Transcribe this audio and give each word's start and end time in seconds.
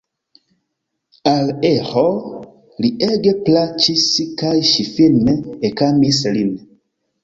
Al 1.31 1.51
Eĥo 1.69 2.07
li 2.87 2.91
ege 3.11 3.37
plaĉis 3.51 4.09
kaj 4.43 4.57
ŝi 4.75 4.91
firme 4.93 5.41
ekamis 5.75 6.29
lin. 6.37 6.57